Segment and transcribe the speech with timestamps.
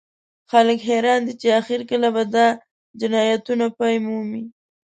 [0.51, 2.47] خلک حیران دي چې اخر کله به دا
[2.99, 4.43] جنایتونه پای مومي